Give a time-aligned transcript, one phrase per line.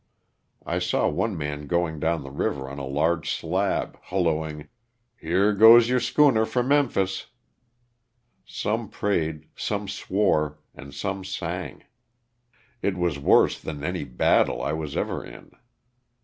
[0.65, 4.67] I saw one man going down the river on a large slab hallooing:
[5.15, 7.27] Here goes your schooner for Memphis."
[8.43, 11.83] Some prayed, some swore and some sang.
[12.81, 15.51] It was worse than any battle I was ever in.